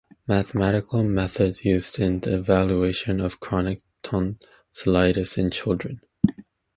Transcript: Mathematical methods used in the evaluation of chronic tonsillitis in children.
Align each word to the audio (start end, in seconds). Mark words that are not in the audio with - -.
Mathematical 0.27 1.03
methods 1.03 1.63
used 1.63 1.99
in 1.99 2.21
the 2.21 2.33
evaluation 2.39 3.19
of 3.21 3.39
chronic 3.39 3.83
tonsillitis 4.01 5.37
in 5.37 5.51
children. 5.51 6.01